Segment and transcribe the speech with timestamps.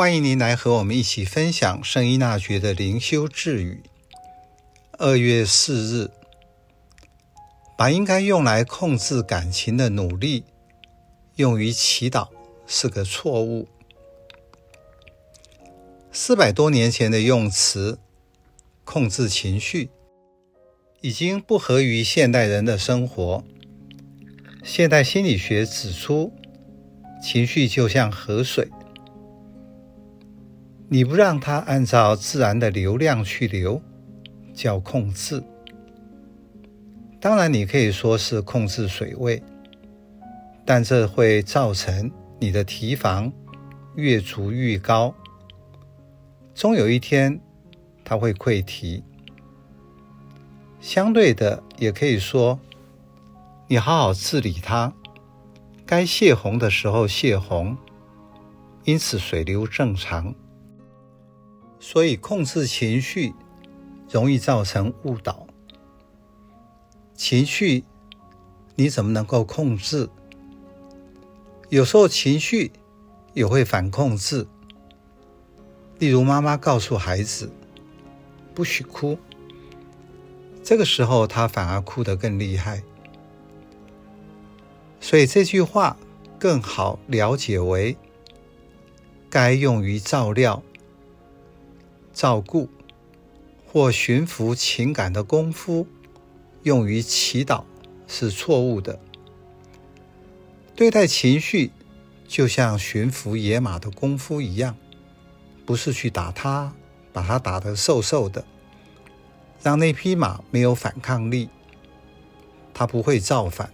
[0.00, 3.82] 欢迎您来和我们一起分享圣依纳爵的灵修智语。
[4.92, 6.10] 二月四日，
[7.76, 10.44] 把应该用来控制感情的努力
[11.36, 12.28] 用于祈祷
[12.66, 13.68] 是个错误。
[16.10, 17.98] 四百多年前的用词
[18.86, 19.90] “控制情绪”
[21.02, 23.44] 已经不合于现代人的生活。
[24.64, 26.32] 现代心理学指出，
[27.22, 28.66] 情绪就像河水。
[30.92, 33.80] 你不让它按照自然的流量去流，
[34.52, 35.40] 叫控制。
[37.20, 39.40] 当然，你可以说是控制水位，
[40.64, 43.32] 但这会造成你的堤防
[43.94, 45.14] 越筑越高，
[46.56, 47.40] 终有一天
[48.02, 49.04] 它会溃堤。
[50.80, 52.58] 相对的，也可以说，
[53.68, 54.92] 你好好治理它，
[55.86, 57.76] 该泄洪的时候泄洪，
[58.82, 60.34] 因此水流正常。
[61.80, 63.32] 所以，控制情绪
[64.10, 65.46] 容易造成误导。
[67.14, 67.84] 情绪
[68.76, 70.08] 你怎么能够控制？
[71.70, 72.70] 有时候情绪
[73.32, 74.46] 也会反控制。
[75.98, 77.50] 例如，妈妈告诉孩子
[78.54, 79.18] 不许哭，
[80.62, 82.82] 这个时候他反而哭得更厉害。
[85.00, 85.96] 所以这句话
[86.38, 87.96] 更好了解为
[89.30, 90.62] 该用于照料。
[92.20, 92.68] 照顾
[93.66, 95.86] 或驯服情感的功夫，
[96.64, 97.64] 用于祈祷
[98.06, 99.00] 是错误的。
[100.76, 101.70] 对待情绪，
[102.28, 104.76] 就像驯服野马的功夫一样，
[105.64, 106.74] 不是去打它，
[107.10, 108.44] 把它打得瘦瘦的，
[109.62, 111.48] 让那匹马没有反抗力，
[112.74, 113.72] 它不会造反，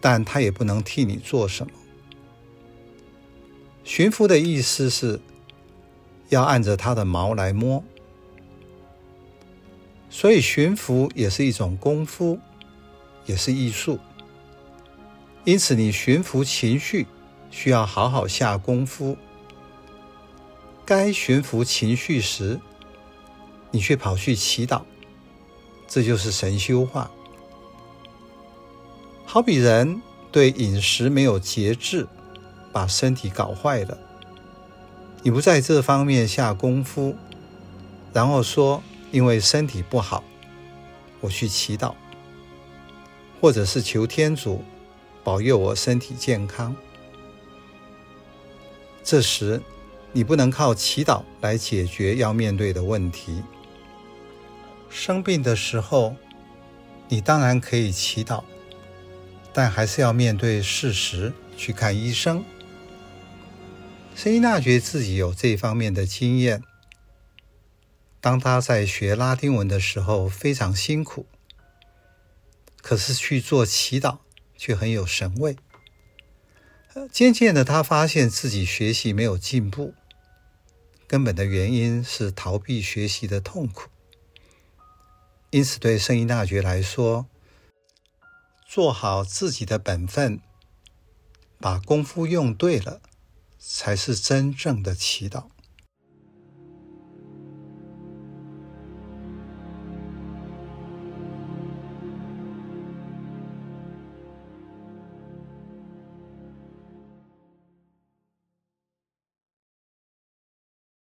[0.00, 1.72] 但它也不能替你做什么。
[3.82, 5.20] 驯服的意思是。
[6.28, 7.82] 要按着它的毛来摸，
[10.10, 12.38] 所以驯服也是一种功夫，
[13.26, 13.98] 也是艺术。
[15.44, 17.06] 因此，你驯服情绪
[17.50, 19.16] 需要好好下功夫。
[20.86, 22.60] 该驯服情绪时，
[23.70, 24.82] 你却跑去祈祷，
[25.86, 27.10] 这就是神修化。
[29.26, 32.06] 好比人对饮食没有节制，
[32.72, 33.98] 把身体搞坏了。
[35.26, 37.16] 你不在这方面下功夫，
[38.12, 40.22] 然后说因为身体不好，
[41.18, 41.94] 我去祈祷，
[43.40, 44.62] 或者是求天主
[45.24, 46.76] 保佑我身体健康。
[49.02, 49.62] 这时
[50.12, 53.42] 你不能靠祈祷来解决要面对的问题。
[54.90, 56.14] 生病的时候，
[57.08, 58.44] 你当然可以祈祷，
[59.54, 62.44] 但还是要面对事实去看医生。
[64.14, 66.62] 圣依纳爵自己有这方面的经验。
[68.20, 71.26] 当他在学拉丁文的时候非常辛苦，
[72.80, 74.18] 可是去做祈祷
[74.56, 75.56] 却很有神味。
[77.10, 79.94] 渐渐的，他发现自己学习没有进步，
[81.08, 83.90] 根本的原因是逃避学习的痛苦。
[85.50, 87.26] 因此，对圣依纳爵来说，
[88.66, 90.40] 做好自己的本分，
[91.58, 93.02] 把功夫用对了。
[93.66, 95.53] 才是真正的祈祷。